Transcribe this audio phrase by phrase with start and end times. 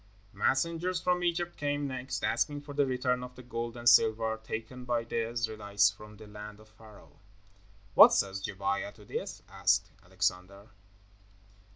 [0.33, 4.83] Messengers from Egypt came next, asking for the return of the gold and silver taken
[4.83, 7.19] by the Israelites from the land of Pharaoh.
[7.93, 10.71] "What says Gebiah to this?" asked Alexander.